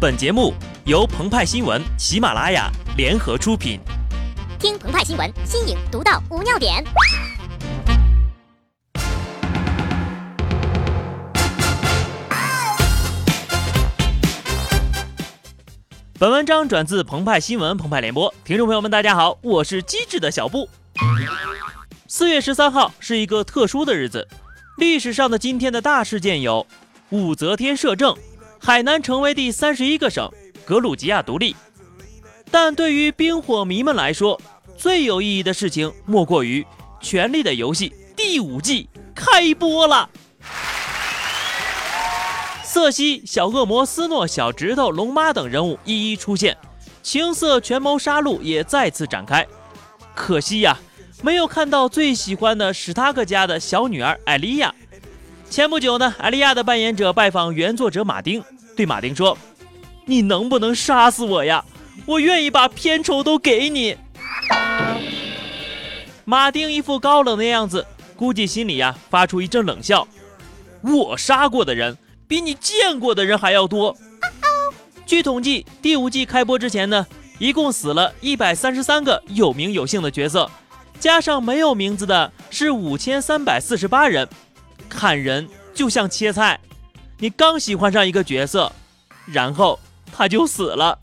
[0.00, 0.54] 本节目
[0.86, 3.78] 由澎湃新闻、喜马拉雅联合出品。
[4.58, 6.82] 听澎湃新闻，新颖独到，无尿点。
[16.18, 20.66] 本文章转自澎湃新闻《澎湃联播，听众朋友们，大家好，我是机智的小布。
[22.08, 24.26] 四月十三号是一个特殊的日子，
[24.78, 26.66] 历史上的今天的大事件有：
[27.10, 28.16] 武则天摄政。
[28.62, 30.30] 海南成为第三十一个省，
[30.66, 31.56] 格鲁吉亚独立。
[32.50, 34.38] 但对于冰火迷们来说，
[34.76, 36.62] 最有意义的事情莫过于
[37.00, 40.10] 《权力的游戏》第五季开播了。
[42.62, 46.56] 瑟西、小恶魔斯诺、小指头、龙妈等人物一一出现，
[47.02, 49.46] 情色权谋杀戮也再次展开。
[50.14, 50.78] 可惜呀，
[51.22, 54.74] 没有看到最喜欢的史塔克家的小女儿艾莉亚。
[55.50, 58.40] 前不久呢，艾莉亚的扮演者拜访原作者马丁，
[58.76, 59.36] 对马丁说
[60.06, 61.64] ：“你能不能杀死我呀？
[62.06, 63.96] 我愿意把片酬都给你。”
[66.24, 70.06] 马丁一副高冷的样子，估计心里呀发出一阵冷笑
[70.82, 73.96] ：“我杀过的人比你见过的人还要多。”
[75.04, 77.04] 据统计，第五季开播之前呢，
[77.40, 80.48] 一共死了一百三十三个有名有姓的角色，
[81.00, 84.28] 加上没有名字的是五千三百四十八人。
[84.90, 86.60] 看人就像切菜，
[87.18, 88.70] 你刚喜欢上一个角色，
[89.24, 89.78] 然后
[90.12, 90.98] 他就死了。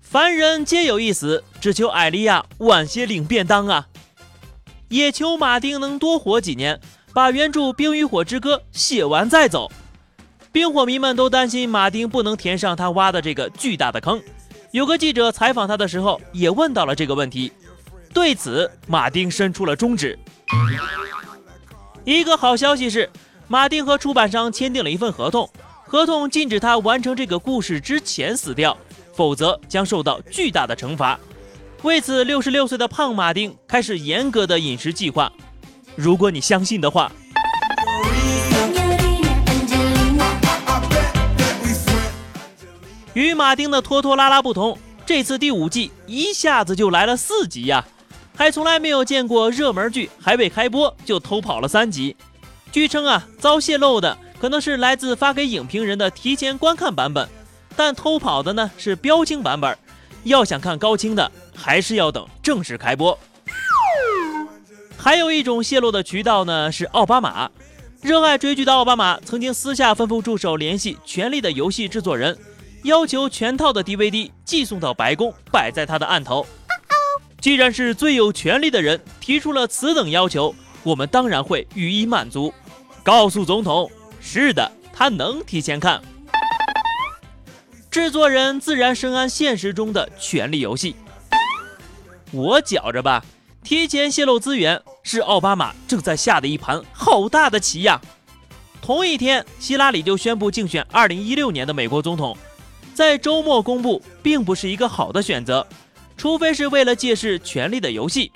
[0.00, 3.88] 凡人皆有一死，只求艾莉亚晚些领便当啊！
[4.88, 6.80] 也求马丁能多活几年，
[7.12, 9.70] 把原著《冰与火之歌》写完再走。
[10.50, 14.20] 冰火迷们都担心马丁不能填上他挖的这个巨大的坑。
[14.72, 17.52] 有个记者采访他的时候，也问到了这个问题。
[18.12, 20.18] 对此，马丁伸出了中指。
[22.04, 23.08] 一个好消息是，
[23.46, 25.48] 马丁和出版商签订了一份合同，
[25.86, 28.76] 合同禁止他完成这个故事之前死掉，
[29.14, 31.18] 否则将受到巨大的惩罚。
[31.82, 35.30] 为此，六十六岁的胖马丁开始严格的饮食计划。
[35.94, 37.12] 如果你相信的话，
[43.12, 47.84] 与马丁的拖拖拉拉不同，这次第五季一下子就来了四集呀。
[48.40, 52.16] 还从来没有见过热门剧还未开播就偷跑了三集。
[52.72, 57.28] 据称啊，遭泄露的可能是来自发给影评人的提前观看版本，
[57.76, 59.76] 但偷跑的呢是标清版本。
[60.24, 63.18] 要想看高清的，还是要等正式开播。
[64.96, 67.50] 还有一种泄露的渠道呢，是奥巴马。
[68.00, 72.38] 热爱追剧的奥巴马曾经私下吩咐助手联系《权力的游戏》制作人，
[72.84, 76.46] 要求全套的 DVD 寄送到白宫，摆在他的案头。
[77.40, 82.52] 既然是最有权力的人提出了此等要求，我们当然会予以满足。
[83.02, 83.90] 告诉总统，
[84.20, 86.02] 是的，他能提前看。
[87.90, 90.94] 制作人自然深谙现实中的权力游戏。
[92.30, 93.24] 我觉着吧，
[93.64, 98.00] 提前泄露资源是奥巴马正在下的一盘好大的棋呀。
[98.82, 102.36] 同一天，希拉里就宣布竞选2016年的美国总统，
[102.94, 105.66] 在周末公布，并不是一个好的选择。
[106.20, 108.30] 除非是为了借势《权力的游戏》，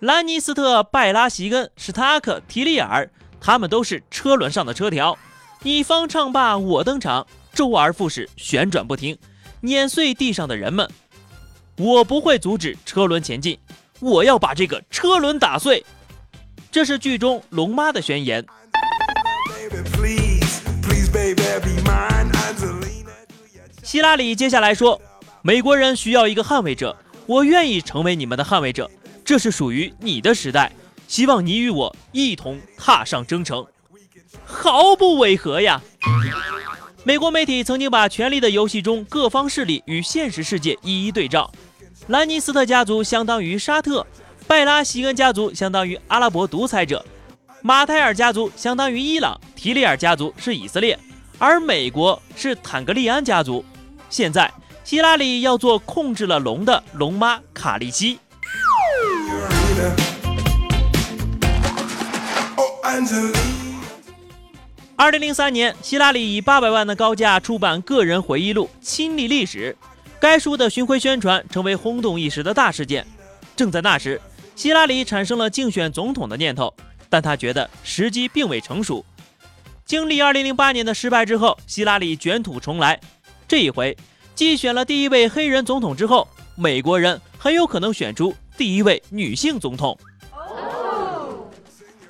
[0.00, 3.08] 兰尼斯特、拜拉席根、史塔克、提利尔，
[3.40, 5.16] 他们都是车轮上的车条。
[5.62, 9.16] 你方唱罢我登场，周而复始，旋转不停，
[9.62, 10.86] 碾碎地上的人们。
[11.78, 13.58] 我不会阻止车轮前进，
[14.00, 15.82] 我要把这个车轮打碎。
[16.70, 18.44] 这是剧中龙妈的宣言。
[23.82, 25.00] 希拉里接下来说。
[25.46, 26.96] 美国人需要一个捍卫者，
[27.26, 28.90] 我愿意成为你们的捍卫者。
[29.22, 30.72] 这是属于你的时代，
[31.06, 33.66] 希望你与我一同踏上征程。
[34.46, 35.82] 毫不违和呀！
[37.04, 41.52] 美国媒体曾经把《权力的游戏》中各方势力与现实世界一一对照。
[42.06, 44.06] 兰尼斯特家族相当于沙特，
[44.46, 47.04] 拜拉席恩家族相当于阿拉伯独裁者，
[47.60, 50.98] 马泰尔家族相当于伊朗，提利尔家族是以色列，
[51.38, 53.62] 而美国是坦格利安家族。
[54.08, 54.50] 现在。
[54.84, 58.18] 希拉里要做控制了龙的龙妈卡利西。
[64.94, 69.74] 二零零三年，希拉里以八百万的高价出版个人回忆录《亲历历史》，
[70.20, 73.06] 该书的巡回宣传成为轰动一时的大事件。
[73.56, 74.20] 正在那时，
[74.54, 76.72] 希拉里产生了竞选总统的念头，
[77.08, 79.02] 但他觉得时机并未成熟。
[79.86, 83.00] 经历二零零八年的失败之后，希拉里卷土重来，
[83.48, 83.96] 这一回。
[84.34, 86.26] 继选了第一位黑人总统之后，
[86.56, 89.96] 美国人很有可能选出第一位女性总统。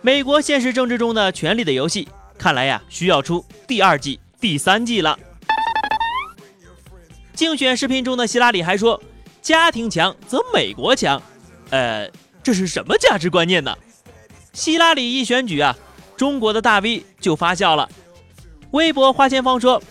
[0.00, 2.08] 美国现实政治中的权力的游戏
[2.38, 5.18] 看来呀，需要出第二季、第三季了。
[7.34, 9.00] 竞选视频中的希拉里还说
[9.42, 11.20] ：“家庭强则美国强。”
[11.70, 12.08] 呃，
[12.42, 13.76] 这是什么价值观念呢？
[14.52, 15.76] 希拉里一选举啊，
[16.16, 17.88] 中国的大 V 就发笑了。
[18.72, 19.82] 微博花千芳说：“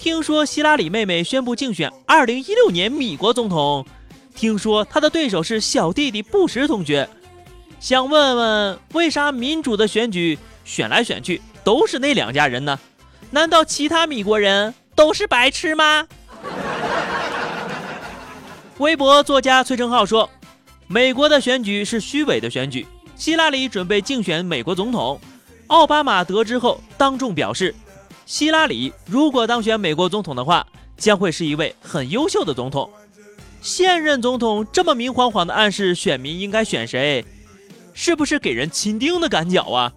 [0.00, 3.84] 听说希拉里妹妹宣布竞选2016年米国总统，
[4.34, 7.06] 听说她的对手是小弟弟布什同学。
[7.80, 12.80] 想问问，为啥民主的选举选来选去？”都是那两家人呢？
[13.30, 16.08] 难道其他米国人都是白痴吗？
[18.78, 20.30] 微博作家崔成浩说
[20.88, 22.86] ：“美国的选举是虚伪的选举。
[23.16, 25.20] 希拉里准备竞选美国总统，
[25.66, 27.74] 奥巴马得知后当众表示，
[28.30, 30.64] 希拉里如果当选美国总统的话，
[30.96, 32.88] 将会是一位很优秀的总统。
[33.60, 37.24] 现任总统这么明晃晃的暗示选民应该选谁，
[37.92, 39.92] 是不是给人钦定的感脚啊？”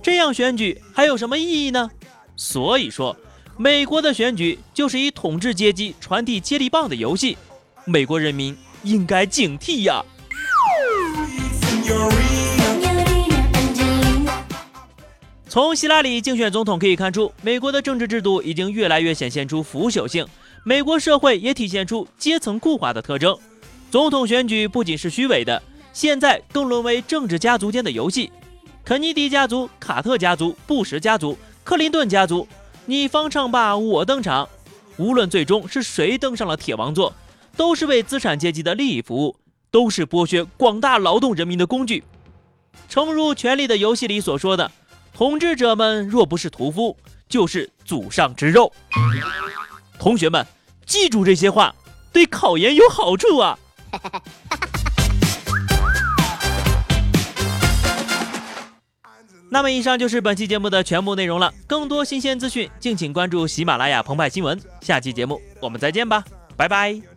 [0.00, 1.90] 这样选举还有什么意义呢？
[2.36, 3.16] 所以说，
[3.56, 7.36] 美国的选举就是以统治阶级传递接力棒的游戏，
[7.84, 10.04] 美国人民应该警惕呀。
[15.52, 20.26] 从希拉里竞选总统可以看出，美国的政治制度已经越来越显现出腐朽性，
[20.64, 23.36] 美国社会也体现出阶层固化的特征。
[23.90, 25.62] 总统选举不仅是虚伪的，
[25.92, 28.32] 现在更沦为政治家族间的游戏。
[28.82, 32.48] 肯尼迪家族、卡特家族、布什家族、克林顿家族，
[32.86, 34.48] 你方唱罢我登场。
[34.96, 37.12] 无论最终是谁登上了铁王座，
[37.58, 39.36] 都是为资产阶级的利益服务，
[39.70, 42.02] 都是剥削广大劳动人民的工具。
[42.88, 44.72] 诚如《权力的游戏》里所说的，
[45.12, 46.96] 统治者们若不是屠夫，
[47.28, 48.72] 就是祖上之肉。
[49.98, 50.46] 同学们，
[50.86, 51.74] 记住这些话，
[52.12, 53.58] 对考研有好处啊！
[59.48, 61.52] 那么，以上就是本期节目的全部内容了。
[61.66, 64.58] 更多新鲜资讯，敬请关注喜马拉雅澎湃新闻。
[64.80, 66.24] 下期节目我们再见吧，
[66.56, 67.11] 拜拜。